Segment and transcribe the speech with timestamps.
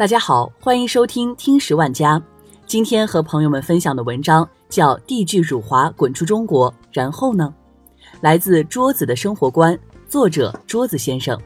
[0.00, 2.18] 大家好，欢迎收听听十万家。
[2.66, 7.52] 今天和朋友们分享的文章叫《地聚辱华滚出中国》，然后呢，
[8.22, 9.78] 来自桌子的生活观，
[10.08, 11.38] 作者桌子先生。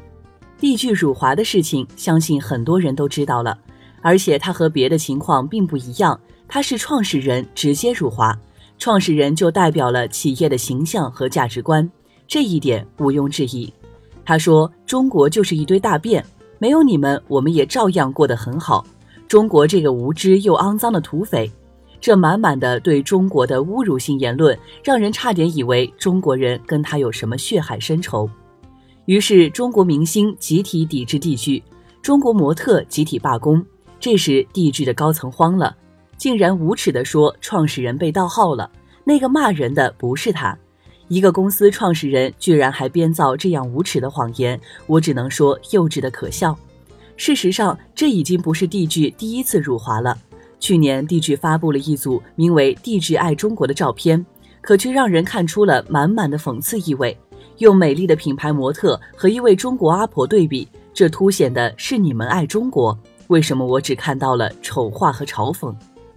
[0.56, 3.58] 地聚辱华的事情，相信很多人都知道了，
[4.01, 6.16] 而且它和别的情况并不一样，
[6.46, 8.38] 它是创始人直接辱华，
[8.78, 11.90] 创始人就代表了企业的形象和价值观，
[12.28, 13.74] 这一点毋庸置疑。
[14.24, 16.24] 他说：“中国就是一堆大便。”
[16.65, 18.86] 没有你们，我们也照样过得很好。
[19.28, 21.52] 中国这个无知又肮脏的土匪，
[22.00, 28.27] 这满满的对中国的侮辱性言论，让人差点以为中国人跟他有什么血海深仇。
[29.04, 31.62] 于是，中国明星集体抵制地剧，
[32.00, 33.62] 中国模特集体罢工。
[34.01, 35.76] 这时，地剧的高层慌了，
[36.16, 38.70] 竟然无耻地说创始人被盗号了。
[39.04, 40.56] 那个骂人的不是他。
[41.08, 46.56] 一个公司创始人居然还编造这样无耻的谎言，我只能说幼稚的可笑。
[47.16, 50.16] 事实上，这已经不是地剧第一次辱华了。
[50.59, 54.24] 去年，地剧发布了一组名为“地剧爱中国”的照片，
[54.60, 57.16] 可却让人看出了满满的讽刺意味。
[57.59, 62.98] 用美丽的品牌模特和一位中国阿婆对比，这凸显的是你们爱中国。
[63.29, 65.73] 为什么我只看到了丑化和嘲讽？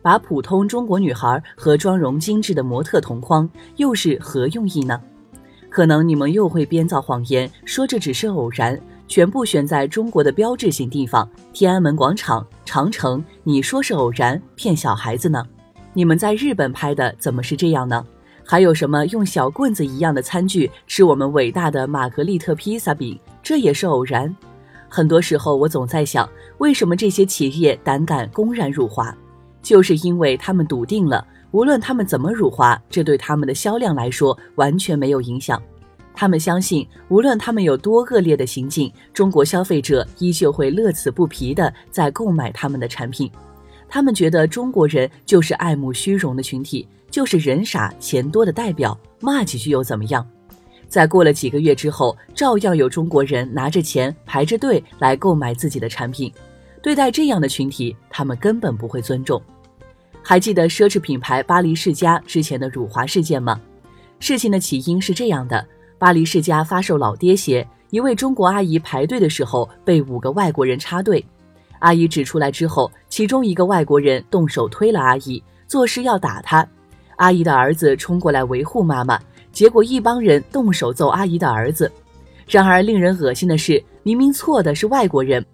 [0.08, 4.97] 把普通中国女孩和妆容精致的模特同框，又是何用意呢？
[5.67, 13.22] 可能你们又会编造谎言，说这只是偶然，全部选在中国的标志性地方——天安门广场、长城。
[13.44, 15.45] 你说是偶然，骗小孩子呢？
[15.91, 18.02] 你们在日本拍的怎么是这样呢？
[18.45, 23.19] 还有什么用小棍子一样的餐具吃我们伟大的玛格丽特披萨饼？
[23.44, 24.33] 这也是偶然。
[24.88, 29.13] 很多时候，我总在想，为什么这些企业胆敢公然辱华？
[29.68, 35.62] 就是因为他们笃定了，无论他们怎么辱华，这对他们的销量来说完全没有影响。
[36.14, 43.30] 他们相信，无论他们有多恶劣的行径，中国消费者依旧会乐此不疲地在购买他们的产品。
[43.90, 50.25] 他们觉得中国人就是爱慕虚荣的群体，就是人傻钱多的代表，骂几句又怎么样？
[50.88, 56.31] 在过了几个月之后，照样有中国人拿着钱排着队来购买自己的产品。
[56.81, 59.41] 对待这样的群体，他们根本不会尊重。
[60.30, 63.58] 还记得奢侈品牌巴黎世家之前的辱华事件吗？
[64.20, 65.66] 事情的起因是这样的：
[65.98, 71.26] 巴黎世家发售老爹鞋，一位中国阿姨排队的时候被五个外国人插队，
[71.80, 76.68] 阿姨指出来之后，其中一个外国人动手推了阿姨，作势要打她。
[77.16, 79.18] 阿姨的儿子冲过来维护妈妈，
[79.54, 81.90] 结果一帮人动手揍阿姨的儿子。
[82.50, 85.46] 然而令人恶心的是，明明错的是外国人。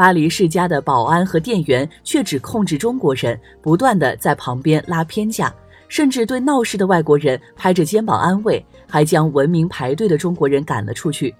[0.00, 5.54] 巴黎世家的保安和店员却只控制中国人，不断的在旁边拉偏架，
[5.88, 11.34] 甚至对闹事的外国人拍着肩膀安慰，还将文明排队的中国人赶了出去。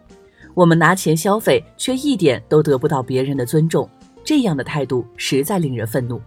[0.53, 3.89] 我们拿钱消费，却一点都得不到别人的尊重，
[4.23, 6.21] 这样的态度实在令人愤怒。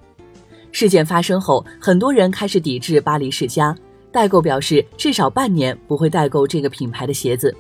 [0.72, 3.78] 事件发生后，很多人开始抵制巴黎世家，
[4.12, 7.56] 代购表示至少半年不会代购这个品牌的鞋子，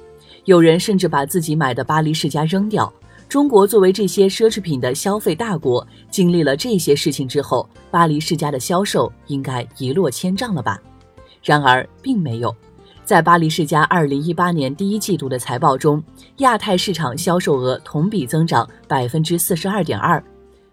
[0.46, 2.92] 有人甚至把自己买的巴黎世家扔掉。
[3.34, 10.80] 中国作为这些奢侈品的消费大国，经历了这些事情之后，巴黎世家的销售应该一落千丈了吧？
[11.42, 12.56] 然而并没有。
[13.04, 16.04] 在巴黎世家2018年第一季度的财报中，
[16.38, 20.24] 亚太市场销售额同比增长百分之四十二点二，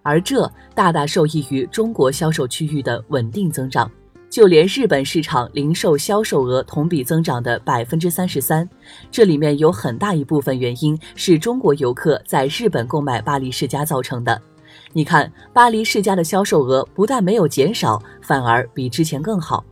[0.03, 3.91] 而这大大受益于中国销售区域的稳定增长。
[4.31, 8.67] 就连日本市场零售销售额同比增长的百分之三十三，
[9.11, 14.41] 这里面有很大一部分原因是中国游客在日本购买巴黎世家造成的。
[14.93, 19.65] 你看，巴黎世家的销售额不但没有减少，反而比之前更好，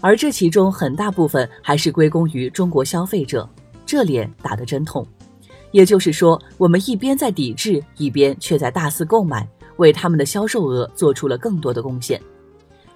[0.00, 3.46] 而这其中很大部分还是归功于中国消费者，
[3.84, 5.06] 这脸打得真痛。
[5.72, 9.46] 也就是说，我们一边在抵制，一边却在大肆购买，
[9.76, 12.18] 为他们的销售额做出了更多的贡献。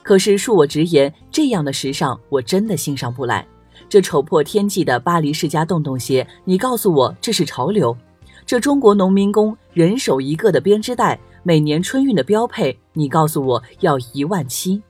[0.04, 3.44] 可是恕我直言，这样的时尚我真的欣赏不来。
[3.88, 7.96] 这丑破天际的巴黎世家洞洞鞋，你告诉我这是潮流？
[8.44, 14.82] 这中国农民工人手一个的编织袋，每年春运的标配，你告诉我要一万七？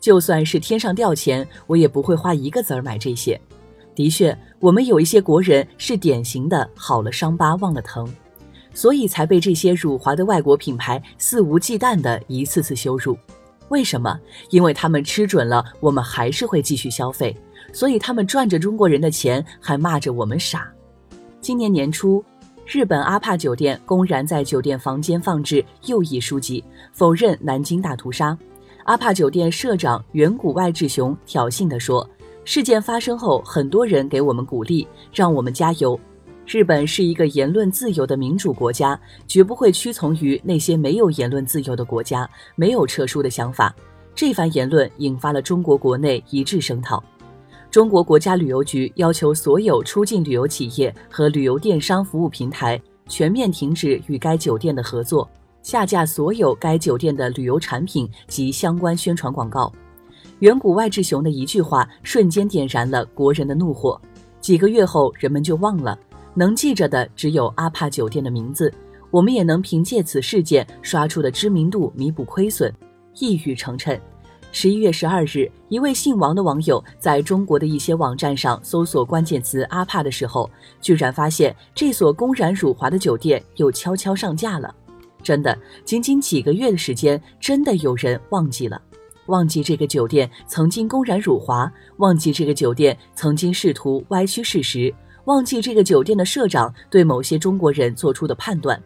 [0.00, 3.38] 就算是天上掉钱，我也不会花一个子儿买这些。
[3.94, 8.08] 的确，我们有一些国人是典型的好了伤疤忘了疼，
[8.72, 13.16] 所以才被这些辱华的外国品牌肆无忌惮的一次次羞辱。
[13.68, 14.18] 为什么？
[14.50, 17.36] 因为他们吃准了我们还是会继续消费，
[17.72, 20.70] 所以他们赚着中国人的钱，还骂着我们傻。
[21.40, 22.24] 今年年初，
[22.64, 28.36] 日本阿帕酒店公然在酒店房间放置右翼书籍，否认南京大屠杀。
[28.84, 32.08] 阿帕酒店社长远古外志雄挑衅地说
[32.44, 35.98] ：“事件发生后，很多人给我们鼓励，让我们加油。
[36.46, 43.74] 日本是一个言论自由的民主国家，绝不会屈从于那些没有言论自由的国家，没有撤出的想法。
[44.14, 47.02] 这番言论引发了中国国内一致声讨。
[47.68, 55.28] 中国国家旅游局要求所有出境旅游企业和旅游电商服务平台全面停止与该酒店的合作，
[55.64, 59.70] 下架所有该酒店的旅游产品及相关宣传广告。
[60.38, 64.00] 远古外志雄的一句话，瞬间点燃了国人的怒火。
[64.40, 65.98] 几个月后，人们就忘了。
[66.38, 68.70] 能记着的只有阿帕酒店的名字，
[69.10, 72.70] 我们也能凭借此事件刷出的知名度弥补亏损，
[73.14, 73.98] 一语成谶。
[74.52, 80.48] 十一月十二日，一位姓王的网友在中国的一些网站上搜索关键词“阿帕”的时候，
[80.82, 84.74] 居然发现这所公然辱华的酒店又悄悄上架了。
[85.22, 88.80] 真的，仅仅几个月的时间，真的有人忘记了，
[89.26, 94.94] 忘记这个酒店曾经公然辱华，忘记这个酒店曾经试图歪曲事实。
[95.26, 98.80] 忘记这个酒店的社长对某些中国人做出的判断。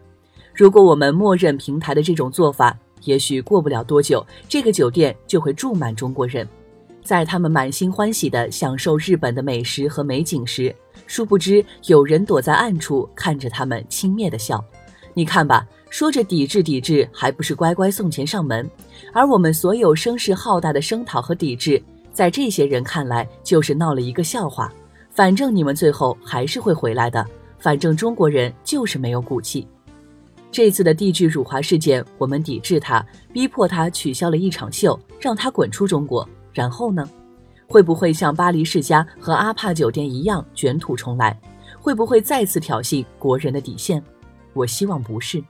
[0.53, 6.47] 如果我们默认平台的这种做法，也许过不了多久，这个酒店就会住满中国人。
[7.03, 14.63] 在他们满心欢喜地享受日本的美食和美景时，殊不知有人躲在暗处看着他们轻蔑地笑。
[15.13, 18.67] 你看吧，说着抵制抵制，还不是乖乖送钱上门？
[19.13, 24.73] 而我们所有声势浩大的声讨和抵制，在这些人看来，就是闹了一个笑话。
[25.11, 27.25] 反正你们最后还是会回来的，
[27.59, 29.67] 反正中国人就是没有骨气。
[30.51, 36.27] 这次的地剧辱华事件，我们抵制他，逼迫他取消了一场秀，让他滚出中国。
[36.53, 37.07] 然后呢？
[37.67, 41.39] 会不会像巴黎世家和阿帕酒店一样卷土重来？
[41.79, 44.03] 会不会再次挑衅国人的底线？
[44.53, 45.41] 我希望不是。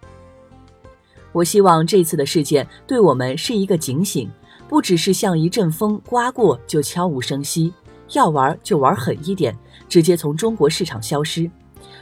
[1.31, 4.29] 我希望这次的事件对我们是一个警醒，
[4.67, 7.73] 不只是像一阵风刮过就悄无声息。
[8.13, 9.55] 要玩就玩狠一点，
[9.87, 11.49] 直接从中国市场消失，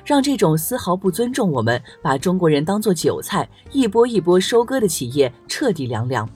[0.05, 6.27] 让这种丝毫不尊重我们、把中国人当做韭菜一波一波收割的企业彻底凉凉。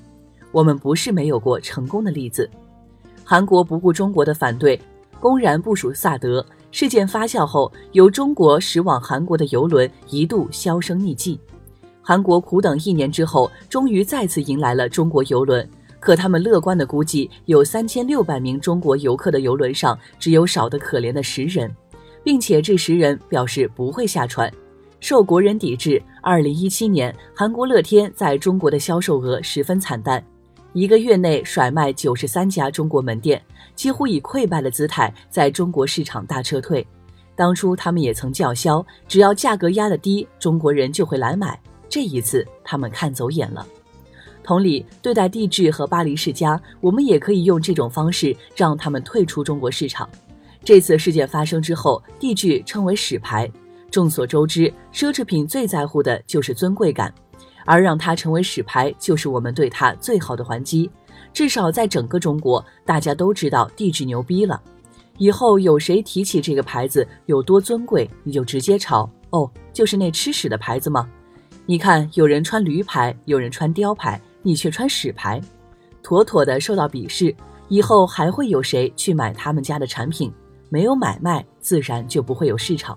[0.51, 2.49] 我们不是没有过成功的例子。
[3.23, 4.79] 韩国不顾中国的反对，
[5.19, 6.45] 公然部署萨德。
[6.69, 11.39] 事件发酵后，由中国驶往韩国的游轮一度销声匿迹。
[12.01, 15.67] 韩国苦等一年之后，终于再次迎来了中国游轮。
[16.03, 21.73] 可他们乐观的估计，有三千六百名中国游客的游轮上，只有少得可怜的十人，
[22.25, 24.51] 并且这十人表示不会下船。
[24.99, 30.21] 受国人抵制，二零一七年韩国乐天在中国的销售额十分惨淡，
[30.73, 33.41] 一个月内甩卖九十三家中国门店，
[33.73, 36.85] 几乎以溃败的姿态在中国市场大撤退。
[37.33, 41.57] 当初他们也曾叫嚣，只要价格压得低，中国人就会来买。
[41.87, 43.65] 这一次，他们看走眼了。
[44.43, 50.07] 同理，对待地质和巴黎世家，我们也可以用这种方式让他们退出中国市场。
[50.63, 53.49] 这次事件发生之后，地质称为“屎牌”。
[53.89, 57.13] 众所周知，奢侈品最在乎的就是尊贵感，
[57.65, 60.89] 而让它成为“屎牌”，就是我们对它最好的还击。
[61.31, 64.61] 至少在整个中国，大家都知道地质牛逼了。
[65.19, 71.07] 以后有谁提起这个牌子有多尊贵，你就直接抄哦，就是那吃屎的牌子吗？
[71.65, 74.19] 你看，有人穿驴牌，有人穿貂牌。
[74.43, 75.41] 你却穿屎牌，
[76.03, 77.35] 妥妥的受到鄙视。
[77.69, 80.31] 以后还会有谁去买他们家的产品？
[80.69, 82.95] 没有买卖，自然就不会有市场。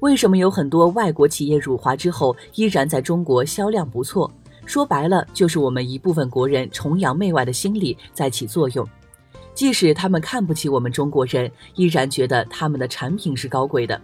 [0.00, 4.30] 为什么有很多外国企业辱华之后，依然在中国销量不错？
[4.66, 8.86] 说白了，就是我们一部分国人崇洋媚外的心理在起作用。
[9.54, 13.98] 即使他们看不起我们中国人，依然觉得他们的产品是高贵的。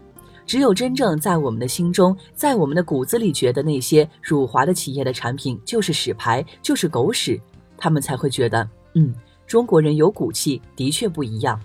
[0.50, 7.40] 只有真正在我们的心中，在我们的骨子里觉得那些辱华的企业的产品就是屎牌，就是狗屎，
[7.78, 9.14] 他们才会觉得，嗯，
[9.46, 11.60] 中国人有骨气，的确不一样。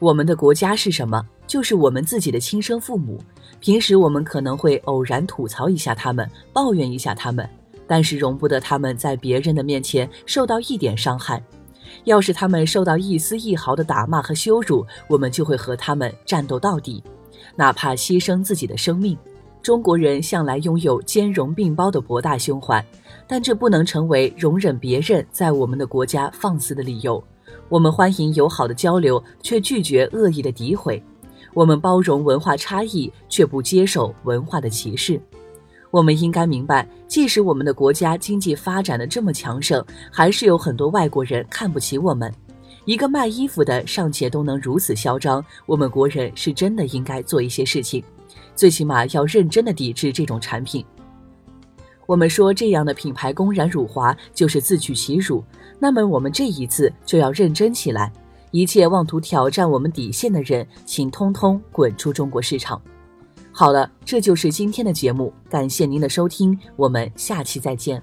[0.00, 1.24] 我们的国家是什么？
[1.46, 3.22] 就是我们自己的亲生父母。
[3.60, 7.48] 平时我们可能会偶然吐槽一下他们，抱怨一下他们，
[7.86, 11.40] 但是容不得他们在别人的面前受到一点伤害。
[12.02, 17.00] 要是他们受到一丝一毫的打骂和羞辱，我们就会和他们战斗到底。
[17.56, 19.16] 哪怕牺牲自己的生命，
[19.62, 22.84] 中国人向来拥有兼容并包的博大胸怀，
[23.26, 27.22] 但这不能成为容忍别人在我们的国家放肆的理由。
[27.68, 31.00] 我们欢迎友好的交流，却拒绝恶意的诋毁；
[31.54, 35.20] 我们包容文化差异，却不接受文化的歧视。
[35.90, 42.32] 我们应该明白，即使我们的国家经济发展的这么强盛，还是有很多外国人看不起我们。
[42.84, 48.04] 一个卖衣服的尚且都能如此嚣张，我们国人是真的应该做一些事情，
[48.54, 50.84] 最起码要认真的抵制这种产品。
[52.06, 55.42] 我们说这样的品牌公然辱华就是自取其辱，
[55.78, 58.12] 那么我们这一次就要认真起来，
[58.50, 62.80] 一切妄图挑战我们底线的人，请通通滚出中国市场。
[63.50, 68.02] 好了，这就是今天的节目，感谢您的收听，我们下期再见。